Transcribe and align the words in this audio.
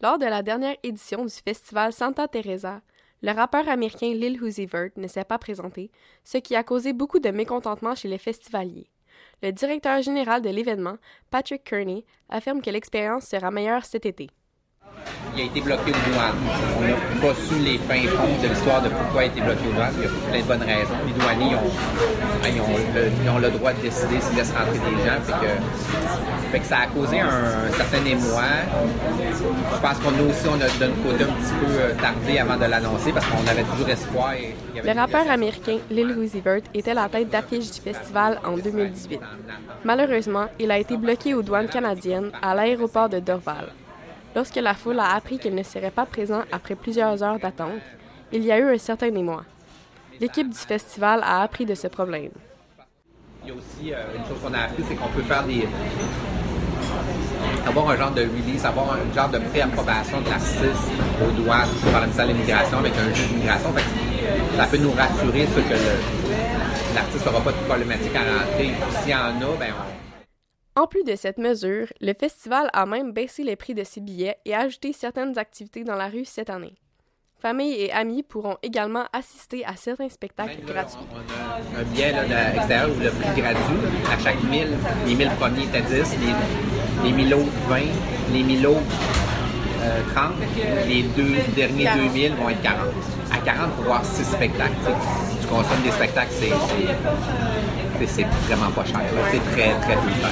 Lors 0.00 0.18
de 0.18 0.26
la 0.26 0.42
dernière 0.42 0.76
édition 0.84 1.24
du 1.24 1.34
festival 1.34 1.92
Santa 1.92 2.28
Teresa, 2.28 2.82
le 3.20 3.32
rappeur 3.32 3.68
américain 3.68 4.14
Lil 4.14 4.40
Uzi 4.40 4.64
Vert 4.64 4.90
ne 4.96 5.08
s'est 5.08 5.24
pas 5.24 5.38
présenté, 5.38 5.90
ce 6.22 6.38
qui 6.38 6.54
a 6.54 6.62
causé 6.62 6.92
beaucoup 6.92 7.18
de 7.18 7.30
mécontentement 7.30 7.96
chez 7.96 8.06
les 8.06 8.18
festivaliers. 8.18 8.88
Le 9.42 9.50
directeur 9.50 10.00
général 10.00 10.40
de 10.40 10.50
l'événement, 10.50 10.98
Patrick 11.30 11.64
Kearney, 11.64 12.04
affirme 12.28 12.62
que 12.62 12.70
l'expérience 12.70 13.24
sera 13.24 13.50
meilleure 13.50 13.84
cet 13.84 14.06
été. 14.06 14.30
Il 15.34 15.42
a 15.42 15.44
été 15.44 15.60
bloqué 15.60 15.90
aux 15.90 16.10
douanes. 16.10 16.34
On 16.78 16.82
n'a 16.82 17.20
pas 17.20 17.34
su 17.34 17.54
les 17.62 17.78
fins 17.78 18.08
fonds 18.16 18.42
de 18.42 18.48
l'histoire 18.48 18.82
de 18.82 18.88
pourquoi 18.88 19.24
il 19.24 19.28
a 19.28 19.32
été 19.32 19.40
bloqué 19.40 19.60
aux 19.68 19.72
douanes. 19.72 19.94
Il 19.98 20.02
y 20.02 20.06
a 20.06 20.30
plein 20.30 20.40
de 20.40 20.44
bonnes 20.44 20.68
raisons. 20.68 20.98
Les 21.06 21.12
douaniers 21.12 21.54
ont, 21.54 23.34
ont, 23.34 23.38
le, 23.38 23.50
droit 23.50 23.72
de 23.72 23.80
décider 23.80 24.20
s'ils 24.20 24.36
laissent 24.36 24.52
rentrer 24.52 24.78
des 24.78 24.96
gens. 25.04 25.20
Fait 26.50 26.60
que, 26.60 26.66
ça 26.66 26.78
a 26.78 26.86
causé 26.86 27.20
un, 27.20 27.70
certain 27.76 28.04
émoi. 28.04 28.42
Je 29.74 29.80
pense 29.80 29.98
qu'on 29.98 30.08
a 30.08 30.28
aussi, 30.28 30.48
on 30.48 30.54
a 30.54 30.68
de 30.68 30.86
notre 30.86 31.02
côté 31.02 31.24
un 31.24 31.34
petit 31.34 31.54
peu 31.60 31.72
euh, 31.72 31.94
tardé 32.00 32.38
avant 32.38 32.56
de 32.56 32.64
l'annoncer 32.64 33.12
parce 33.12 33.26
qu'on 33.26 33.46
avait 33.46 33.64
toujours 33.64 33.88
espoir. 33.88 34.32
le 34.82 34.92
rappeur 34.98 35.30
américain 35.30 35.78
Lil 35.90 36.10
Uzi 36.18 36.40
Vert 36.40 36.62
était 36.74 36.94
la 36.94 37.08
tête 37.08 37.28
d'affiche 37.28 37.70
du 37.70 37.80
festival 37.80 38.40
en 38.44 38.56
2018. 38.56 39.20
Malheureusement, 39.84 40.46
il 40.58 40.70
a 40.70 40.78
été 40.78 40.96
bloqué 40.96 41.34
aux 41.34 41.42
douanes 41.42 41.68
canadiennes 41.68 42.30
à 42.42 42.54
l'aéroport 42.54 43.08
de 43.08 43.20
Dorval. 43.20 43.68
Lorsque 44.34 44.56
la 44.56 44.74
foule 44.74 45.00
a 45.00 45.14
appris 45.14 45.38
qu'il 45.38 45.54
ne 45.54 45.62
serait 45.62 45.90
pas 45.90 46.06
présent 46.06 46.42
après 46.52 46.74
plusieurs 46.74 47.22
heures 47.22 47.38
d'attente, 47.38 47.80
il 48.32 48.44
y 48.44 48.52
a 48.52 48.58
eu 48.58 48.74
un 48.74 48.78
certain 48.78 49.06
émoi. 49.06 49.44
L'équipe 50.20 50.48
du 50.48 50.58
festival 50.58 51.20
a 51.22 51.42
appris 51.42 51.64
de 51.64 51.74
ce 51.74 51.86
problème. 51.86 52.30
Il 53.42 53.48
y 53.48 53.52
a 53.52 53.54
aussi 53.54 53.94
euh, 53.94 54.16
une 54.16 54.24
chose 54.26 54.38
qu'on 54.42 54.52
a 54.52 54.64
appris, 54.64 54.84
c'est 54.88 54.96
qu'on 54.96 55.08
peut 55.08 55.22
faire 55.22 55.44
des. 55.44 55.66
avoir 57.66 57.90
un 57.90 57.96
genre 57.96 58.10
de 58.10 58.22
release, 58.22 58.64
avoir 58.64 58.94
un 58.94 59.14
genre 59.14 59.28
de 59.28 59.38
préapprobation 59.38 60.20
de 60.20 60.28
la 60.28 60.38
CIS 60.38 60.66
aux 61.24 61.30
douanes 61.40 61.68
par 61.90 62.00
le 62.00 62.06
ministère 62.06 62.26
de 62.26 62.32
l'Immigration 62.32 62.78
avec 62.78 62.92
un 62.96 63.14
juge 63.14 63.28
d'immigration. 63.28 63.70
Ça 64.56 64.66
peut 64.66 64.76
nous 64.76 64.92
rassurer 64.92 65.46
sur 65.46 65.68
que 65.68 66.94
l'artiste 66.94 67.24
n'aura 67.24 67.40
pas 67.40 67.52
de 67.52 67.56
problématique 67.66 68.14
à 68.14 68.20
rentrer. 68.20 68.72
S'il 69.02 69.10
y 69.10 69.14
en 69.14 69.18
a, 69.18 69.56
ben 69.58 69.72
on 69.72 69.97
en 70.78 70.86
plus 70.86 71.02
de 71.02 71.16
cette 71.16 71.38
mesure, 71.38 71.88
le 72.00 72.12
festival 72.14 72.70
a 72.72 72.86
même 72.86 73.12
baissé 73.12 73.42
les 73.42 73.56
prix 73.56 73.74
de 73.74 73.82
ses 73.82 74.00
billets 74.00 74.36
et 74.44 74.54
ajouté 74.54 74.92
certaines 74.92 75.36
activités 75.36 75.82
dans 75.82 75.96
la 75.96 76.08
rue 76.08 76.24
cette 76.24 76.50
année. 76.50 76.74
Familles 77.40 77.74
et 77.74 77.92
amis 77.92 78.22
pourront 78.22 78.56
également 78.62 79.04
assister 79.12 79.64
à 79.64 79.74
certains 79.76 80.08
spectacles 80.08 80.64
gratuits. 80.64 80.98
On 81.12 81.76
a 81.76 81.80
un 81.80 81.84
billet 81.84 82.14
extérieur 82.56 82.90
où 82.90 83.00
le 83.00 83.10
prix 83.10 83.40
gratuit, 83.40 83.76
à 84.10 84.18
chaque 84.22 84.42
1000, 84.42 84.68
les 85.06 85.14
1000 85.14 85.30
premiers 85.38 85.64
étaient 85.64 85.82
10, 85.82 86.16
les, 87.04 87.08
les 87.08 87.12
1000 87.12 87.34
autres 87.34 87.46
20, 87.68 87.80
les 88.32 88.42
1000 88.42 88.66
autres 88.66 88.80
30, 90.14 90.32
les 90.86 91.02
deux 91.02 91.34
derniers 91.54 91.88
2000 92.12 92.34
vont 92.34 92.48
être 92.50 92.62
40. 92.62 92.78
À 93.32 93.38
40 93.38 93.70
pour 93.72 93.84
voir 93.84 94.04
6 94.04 94.24
spectacles. 94.24 94.74
Si 95.30 95.38
tu 95.40 95.46
consommes 95.46 95.82
des 95.82 95.90
spectacles, 95.90 96.32
c'est 96.32 96.50
c'est 98.06 98.26
vraiment 98.46 98.70
pas 98.70 98.84
cher. 98.84 99.00
C'est 99.30 99.44
très, 99.52 99.70
très 99.80 99.94
peu 99.94 100.10
cher. 100.20 100.30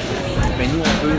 Mais 0.59 0.67
nous, 0.67 0.81
on 0.81 1.03
peut. 1.03 1.19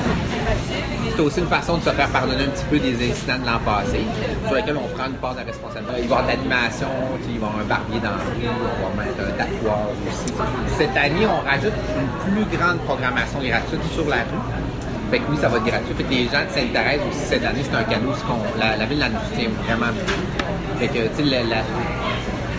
C'est 1.15 1.21
aussi 1.23 1.39
une 1.39 1.47
façon 1.47 1.77
de 1.77 1.83
se 1.83 1.89
faire 1.89 2.09
pardonner 2.09 2.43
un 2.43 2.49
petit 2.49 2.65
peu 2.69 2.77
des 2.77 2.93
incidents 3.09 3.39
de 3.39 3.45
l'an 3.45 3.59
passé, 3.65 4.01
sur 4.45 4.55
lesquels 4.55 4.77
on 4.77 4.87
prend 4.95 5.07
une 5.07 5.17
part 5.17 5.33
de 5.33 5.41
responsabilité. 5.41 6.01
Il 6.03 6.09
va 6.09 6.15
y 6.15 6.19
avoir 6.19 6.23
de 6.23 6.27
l'animation, 6.27 6.87
il 7.25 7.25
va 7.25 7.33
y 7.33 7.37
avoir 7.37 7.57
un 7.57 7.65
barbier 7.65 7.99
dans 7.99 8.13
le 8.13 8.23
rue, 8.37 8.49
on 8.53 8.95
va 8.95 9.03
mettre 9.03 9.19
un 9.25 9.33
tatouage 9.33 9.97
aussi. 10.05 10.33
Cette 10.77 10.95
année, 10.95 11.25
on 11.25 11.41
rajoute 11.41 11.73
une 11.73 12.11
plus 12.21 12.57
grande 12.57 12.77
programmation 12.85 13.39
gratuite 13.41 13.81
sur 13.95 14.05
la 14.07 14.17
rue. 14.29 14.45
Fait 15.09 15.19
que 15.19 15.23
oui, 15.31 15.37
ça 15.41 15.47
va 15.47 15.57
être 15.57 15.65
gratuit. 15.65 15.95
Fait 15.95 16.03
que 16.03 16.11
les 16.11 16.25
gens 16.25 16.43
de 16.43 16.51
Sainte-Thérèse 16.53 17.01
aussi 17.09 17.25
cette 17.25 17.45
année, 17.45 17.63
c'est 17.63 17.75
un 17.75 17.83
cadeau. 17.83 18.13
La, 18.59 18.75
la 18.75 18.85
ville 18.85 18.99
la 18.99 19.09
nous 19.09 19.19
soutient 19.29 19.49
vraiment 19.65 19.93
Fait 20.79 20.87
que, 20.87 21.07
tu 21.15 21.23
sais, 21.23 21.43
la, 21.49 21.63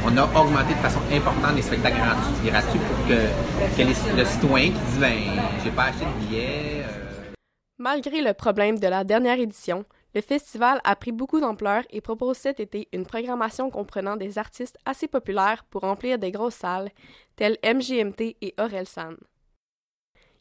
on 0.04 0.16
a 0.16 0.24
augmenté 0.24 0.74
de 0.74 0.78
façon 0.78 1.00
importante 1.12 1.56
les 1.56 1.62
spectacles 1.62 1.98
gratuits 2.44 2.80
pour 2.80 3.06
que, 3.08 4.16
le 4.16 4.25
citoyen 4.25 4.72
qui 4.72 4.78
dit 4.92 4.98
ben 5.00 5.19
j'ai 5.62 5.70
pas 5.70 5.84
acheté 5.84 6.04
de 6.04 6.26
billets. 6.26 6.82
Euh. 6.84 7.32
Malgré 7.78 8.20
le 8.22 8.34
problème 8.34 8.78
de 8.78 8.88
la 8.88 9.04
dernière 9.04 9.38
édition, 9.38 9.84
le 10.14 10.20
festival 10.20 10.81
a 10.84 10.97
pris 10.97 11.12
beaucoup 11.12 11.41
d'ampleur 11.41 11.84
et 11.91 12.00
propose 12.00 12.36
cet 12.36 12.60
été 12.60 12.88
une 12.92 13.06
programmation 13.06 13.70
comprenant 13.70 14.16
des 14.16 14.38
artistes 14.38 14.78
assez 14.84 15.06
populaires 15.06 15.64
pour 15.70 15.82
remplir 15.82 16.19
des 16.19 16.32
grosses 16.32 16.54
salles, 16.54 16.91
telles 17.36 17.59
MGMT 17.62 18.36
et 18.41 18.54
Orelsan. 18.59 19.15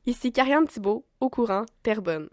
Ici 0.05 0.31
Karianne 0.31 0.67
Thibault, 0.67 1.05
au 1.19 1.29
courant, 1.29 1.65
Terrebonne. 1.83 2.29